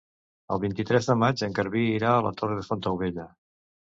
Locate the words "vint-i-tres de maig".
0.63-1.43